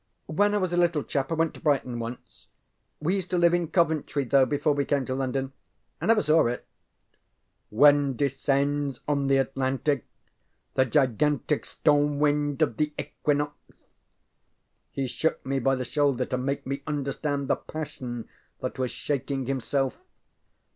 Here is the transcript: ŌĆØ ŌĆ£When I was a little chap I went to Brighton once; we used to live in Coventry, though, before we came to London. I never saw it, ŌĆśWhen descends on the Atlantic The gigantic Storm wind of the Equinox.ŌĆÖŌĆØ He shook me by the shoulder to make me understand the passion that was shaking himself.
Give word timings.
ŌĆØ 0.27 0.35
ŌĆ£When 0.35 0.53
I 0.55 0.57
was 0.57 0.73
a 0.73 0.77
little 0.77 1.03
chap 1.03 1.31
I 1.31 1.35
went 1.35 1.53
to 1.53 1.59
Brighton 1.59 1.99
once; 1.99 2.47
we 2.99 3.13
used 3.13 3.29
to 3.29 3.37
live 3.37 3.53
in 3.53 3.67
Coventry, 3.67 4.23
though, 4.25 4.47
before 4.47 4.73
we 4.73 4.83
came 4.83 5.05
to 5.05 5.13
London. 5.13 5.53
I 6.01 6.07
never 6.07 6.23
saw 6.23 6.47
it, 6.47 6.65
ŌĆśWhen 7.71 8.17
descends 8.17 8.99
on 9.07 9.27
the 9.27 9.37
Atlantic 9.37 10.07
The 10.73 10.85
gigantic 10.85 11.65
Storm 11.65 12.17
wind 12.17 12.63
of 12.63 12.77
the 12.77 12.95
Equinox.ŌĆÖŌĆØ 12.97 13.75
He 14.89 15.05
shook 15.05 15.45
me 15.45 15.59
by 15.59 15.75
the 15.75 15.85
shoulder 15.85 16.25
to 16.25 16.35
make 16.39 16.65
me 16.65 16.81
understand 16.87 17.47
the 17.47 17.55
passion 17.57 18.27
that 18.59 18.79
was 18.79 18.89
shaking 18.89 19.45
himself. 19.45 19.97